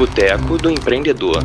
[0.00, 1.44] Boteco do Empreendedor.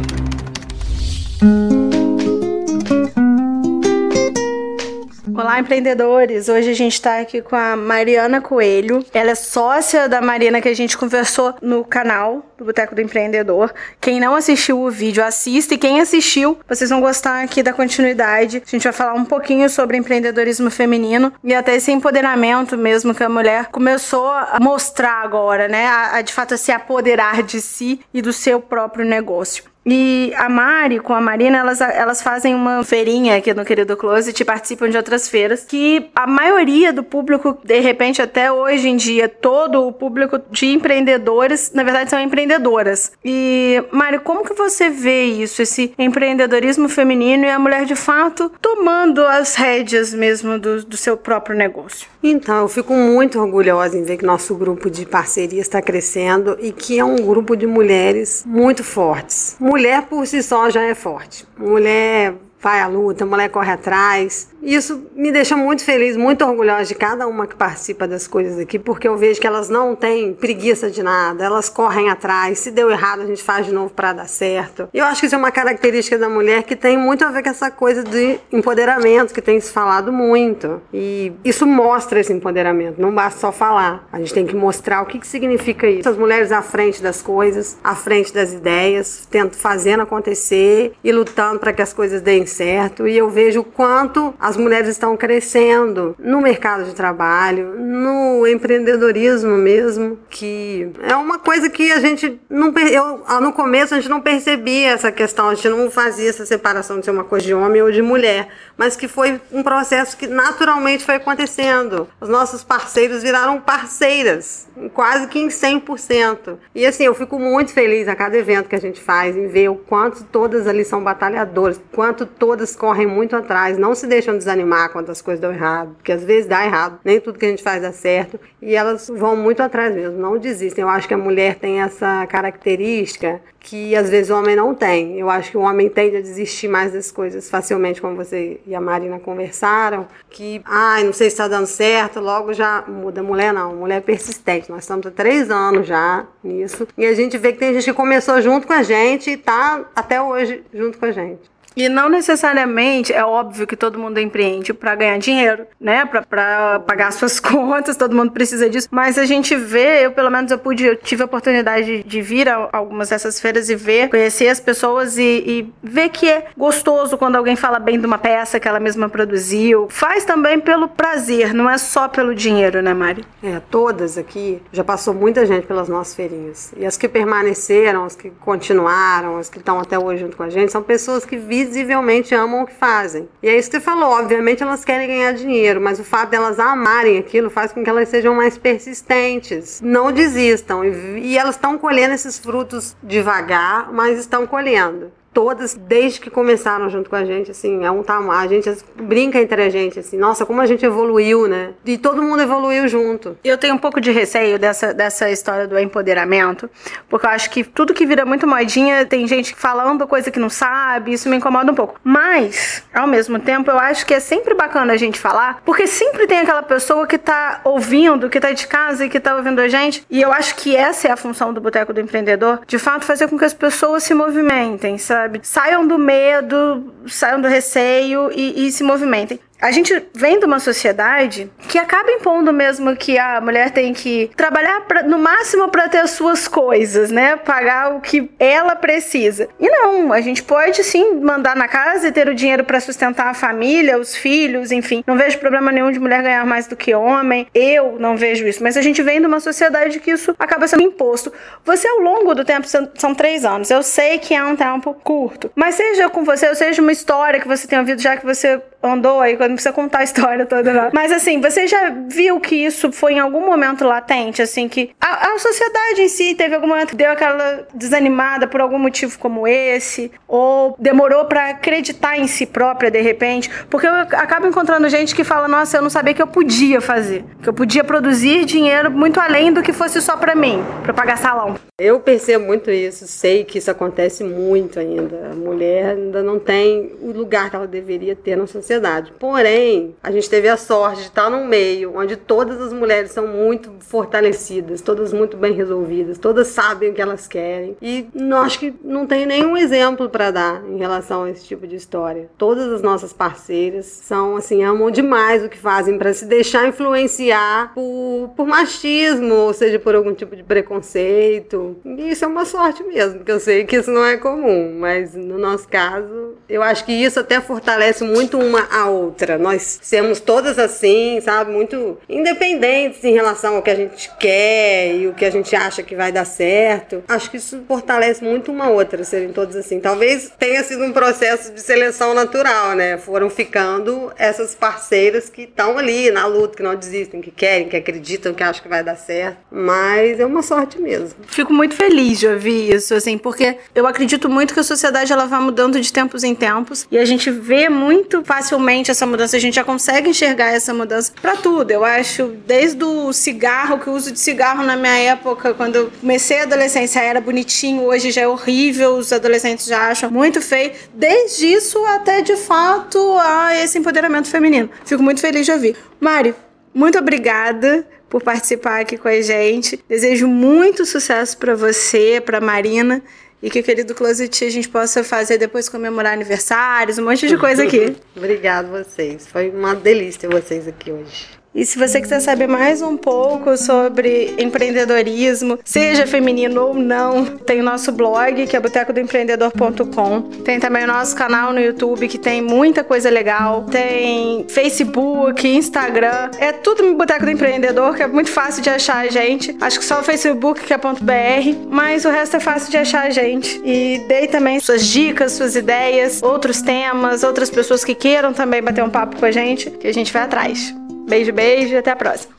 [5.37, 6.47] Olá, empreendedores!
[6.47, 9.03] Hoje a gente está aqui com a Mariana Coelho.
[9.13, 13.73] Ela é sócia da Marina que a gente conversou no canal do Boteco do Empreendedor.
[13.99, 15.73] Quem não assistiu o vídeo, assista.
[15.73, 18.63] E quem assistiu, vocês vão gostar aqui da continuidade.
[18.65, 23.23] A gente vai falar um pouquinho sobre empreendedorismo feminino e até esse empoderamento mesmo que
[23.23, 25.85] a mulher começou a mostrar agora, né?
[25.85, 29.74] A, a de fato a se apoderar de si e do seu próprio negócio.
[29.85, 34.41] E a Mari com a Marina, elas, elas fazem uma feirinha aqui no Querido Closet
[34.41, 38.95] e participam de outras feiras que a maioria do público, de repente até hoje em
[38.95, 43.11] dia, todo o público de empreendedores, na verdade são empreendedoras.
[43.23, 48.51] E Mari, como que você vê isso, esse empreendedorismo feminino e a mulher de fato
[48.59, 52.07] tomando as rédeas mesmo do, do seu próprio negócio?
[52.23, 56.71] Então, eu fico muito orgulhosa em ver que nosso grupo de parceria está crescendo e
[56.71, 59.55] que é um grupo de mulheres muito fortes.
[59.75, 61.45] Mulher por si só já é forte.
[61.57, 64.47] Mulher vai à luta, mulher corre atrás.
[64.65, 68.79] Isso me deixa muito feliz, muito orgulhosa de cada uma que participa das coisas aqui,
[68.79, 72.57] porque eu vejo que elas não têm preguiça de nada, elas correm atrás.
[72.57, 74.89] Se deu errado, a gente faz de novo para dar certo.
[74.91, 77.43] E eu acho que isso é uma característica da mulher que tem muito a ver
[77.43, 80.81] com essa coisa de empoderamento que tem se falado muito.
[80.91, 84.07] E isso mostra esse empoderamento, não basta só falar.
[84.11, 86.09] A gente tem que mostrar o que, que significa isso.
[86.09, 91.59] As mulheres à frente das coisas, à frente das ideias, tento fazendo acontecer e lutando
[91.59, 93.07] para que as coisas deem certo.
[93.07, 98.47] E eu vejo o quanto as as mulheres estão crescendo no mercado de trabalho, no
[98.47, 103.97] empreendedorismo mesmo, que é uma coisa que a gente não eu ah, no começo a
[103.97, 107.45] gente não percebia essa questão, a gente não fazia essa separação de ser uma coisa
[107.45, 112.07] de homem ou de mulher, mas que foi um processo que naturalmente foi acontecendo.
[112.21, 116.57] Os nossos parceiros viraram parceiras, quase que em 100%.
[116.73, 119.69] E assim, eu fico muito feliz a cada evento que a gente faz em ver
[119.69, 124.89] o quanto todas ali são batalhadoras, quanto todas correm muito atrás, não se deixam desanimar
[124.89, 127.63] quando as coisas dão errado, porque às vezes dá errado, nem tudo que a gente
[127.63, 130.83] faz dá certo, e elas vão muito atrás mesmo, não desistem.
[130.83, 135.19] Eu acho que a mulher tem essa característica que às vezes o homem não tem.
[135.19, 138.75] Eu acho que o homem tende a desistir mais das coisas facilmente, como você e
[138.75, 143.23] a Marina conversaram, que, ai, não sei se está dando certo, logo já muda.
[143.23, 144.69] Mulher não, mulher é persistente.
[144.69, 147.93] Nós estamos há três anos já nisso, e a gente vê que tem gente que
[147.93, 151.54] começou junto com a gente e está até hoje junto com a gente.
[151.75, 156.05] E não necessariamente é óbvio que todo mundo empreende para ganhar dinheiro, né?
[156.05, 158.87] Para pagar suas contas, todo mundo precisa disso.
[158.89, 162.47] Mas a gente vê, eu pelo menos eu pude, eu tive a oportunidade de vir
[162.47, 167.17] a algumas dessas feiras e ver, conhecer as pessoas e, e ver que é gostoso
[167.17, 169.87] quando alguém fala bem de uma peça que ela mesma produziu.
[169.89, 173.25] Faz também pelo prazer, não é só pelo dinheiro, né, Mari?
[173.43, 176.73] É, todas aqui, já passou muita gente pelas nossas feirinhas.
[176.77, 180.49] E as que permaneceram, as que continuaram, as que estão até hoje junto com a
[180.49, 183.27] gente, são pessoas que vivem visivelmente amam o que fazem.
[183.41, 186.59] E é isso que você falou, obviamente elas querem ganhar dinheiro, mas o fato delas
[186.59, 190.85] amarem aquilo faz com que elas sejam mais persistentes, não desistam.
[190.85, 196.89] E, e elas estão colhendo esses frutos devagar, mas estão colhendo todas, desde que começaram
[196.89, 198.05] junto com a gente, assim, é um.
[198.31, 201.71] A gente brinca entre a gente, assim, nossa, como a gente evoluiu, né?
[201.83, 203.37] E todo mundo evoluiu junto.
[203.43, 206.69] Eu tenho um pouco de receio dessa, dessa história do empoderamento,
[207.09, 210.49] porque eu acho que tudo que vira muito modinha, tem gente falando coisa que não
[210.49, 211.99] sabe, isso me incomoda um pouco.
[212.01, 216.27] Mas, ao mesmo tempo, eu acho que é sempre bacana a gente falar, porque sempre
[216.27, 219.67] tem aquela pessoa que tá ouvindo, que tá de casa e que tá ouvindo a
[219.67, 223.03] gente, e eu acho que essa é a função do Boteco do Empreendedor, de fato,
[223.03, 225.24] fazer com que as pessoas se movimentem, sabe?
[225.25, 225.39] Sabe?
[225.43, 230.59] Saiam do medo, saiam do receio e, e se movimentem a gente vem de uma
[230.59, 235.87] sociedade que acaba impondo mesmo que a mulher tem que trabalhar pra, no máximo para
[235.89, 237.35] ter as suas coisas, né?
[237.37, 239.47] Pagar o que ela precisa.
[239.59, 243.27] E não, a gente pode sim mandar na casa e ter o dinheiro para sustentar
[243.27, 245.03] a família, os filhos, enfim.
[245.07, 247.47] Não vejo problema nenhum de mulher ganhar mais do que homem.
[247.53, 250.83] Eu não vejo isso, mas a gente vem de uma sociedade que isso acaba sendo
[250.83, 251.31] imposto.
[251.63, 253.71] Você ao longo do tempo são, três anos.
[253.71, 257.39] Eu sei que é um tempo curto, mas seja com você, ou seja uma história
[257.39, 260.73] que você tem ouvido já que você andou aí não precisa contar a história toda,
[260.73, 260.89] não.
[260.93, 265.33] Mas assim, você já viu que isso foi em algum momento latente, assim, que a,
[265.33, 269.47] a sociedade em si teve algum momento que deu aquela desanimada por algum motivo como
[269.47, 275.15] esse, ou demorou para acreditar em si própria de repente, porque eu acabo encontrando gente
[275.15, 278.91] que fala, nossa, eu não sabia que eu podia fazer, que eu podia produzir dinheiro
[278.91, 281.55] muito além do que fosse só para mim, para pagar salão.
[281.79, 285.31] Eu percebo muito isso, sei que isso acontece muito ainda.
[285.31, 289.13] A mulher ainda não tem o lugar que ela deveria ter na sociedade sociedade.
[289.35, 293.27] Porém, a gente teve a sorte de estar num meio onde todas as mulheres são
[293.27, 297.75] muito fortalecidas, todas muito bem resolvidas, todas sabem o que elas querem.
[297.81, 301.67] E não acho que não tem nenhum exemplo para dar em relação a esse tipo
[301.67, 302.29] de história.
[302.37, 307.73] Todas as nossas parceiras são assim, amam demais o que fazem para se deixar influenciar
[307.73, 311.75] por, por machismo, ou seja, por algum tipo de preconceito.
[311.83, 315.13] E isso é uma sorte mesmo, porque eu sei que isso não é comum, mas
[315.13, 319.37] no nosso caso, eu acho que isso até fortalece muito uma a outra.
[319.37, 325.07] Nós somos todas assim, sabe, muito independentes em relação ao que a gente quer e
[325.07, 327.03] o que a gente acha que vai dar certo.
[327.07, 329.79] Acho que isso fortalece muito uma outra, serem todas assim.
[329.79, 332.97] Talvez tenha sido um processo de seleção natural, né?
[332.97, 337.77] Foram ficando essas parceiras que estão ali na luta, que não desistem, que querem, que
[337.77, 339.37] acreditam, que acham que vai dar certo.
[339.51, 341.15] Mas é uma sorte mesmo.
[341.27, 345.25] Fico muito feliz de ouvir isso, assim, porque eu acredito muito que a sociedade ela
[345.25, 349.39] vai mudando de tempos em tempos e a gente vê muito facilmente essa mudança, a
[349.39, 351.71] gente já consegue enxergar essa mudança para tudo.
[351.71, 355.91] Eu acho, desde o cigarro, que o uso de cigarro na minha época, quando eu
[356.01, 360.73] comecei a adolescência, era bonitinho, hoje já é horrível, os adolescentes já acham muito feio.
[360.93, 364.69] Desde isso até de fato a esse empoderamento feminino.
[364.85, 365.75] Fico muito feliz de ouvir.
[365.99, 366.35] Mari,
[366.73, 369.83] muito obrigada por participar aqui com a gente.
[369.87, 373.01] Desejo muito sucesso para você, para Marina
[373.41, 377.37] e que o querido Closet a gente possa fazer depois comemorar aniversários, um monte de
[377.37, 377.95] coisa aqui.
[378.15, 379.27] Obrigado vocês.
[379.27, 381.44] Foi uma delícia vocês aqui hoje.
[381.55, 387.61] E se você quiser saber mais um pouco sobre empreendedorismo, seja feminino ou não, tem
[387.61, 390.21] o nosso blog, que é botecodoempreendedor.com.
[390.43, 393.63] Tem também o nosso canal no YouTube, que tem muita coisa legal.
[393.71, 396.29] Tem Facebook, Instagram.
[396.39, 399.55] É tudo no Boteco do Empreendedor, que é muito fácil de achar a gente.
[399.61, 403.07] Acho que só o Facebook que é .br, mas o resto é fácil de achar
[403.07, 403.61] a gente.
[403.63, 408.83] E dei também suas dicas, suas ideias, outros temas, outras pessoas que queiram também bater
[408.83, 410.75] um papo com a gente, que a gente vai atrás.
[411.07, 412.34] Beijo, beijo, até a próxima.